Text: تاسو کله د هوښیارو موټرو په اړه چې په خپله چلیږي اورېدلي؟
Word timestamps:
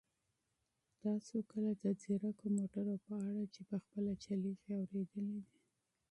تاسو 1.03 1.35
کله 1.51 1.69
د 1.73 1.81
هوښیارو 1.93 2.47
موټرو 2.57 2.95
په 3.05 3.13
اړه 3.29 3.43
چې 3.53 3.61
په 3.69 3.75
خپله 3.83 4.11
چلیږي 4.23 4.71
اورېدلي؟ 4.79 5.39